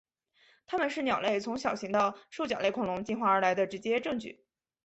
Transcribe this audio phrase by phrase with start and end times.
[0.65, 4.43] 它们是鸟类从小型的兽脚类恐龙进化而来的直接证据。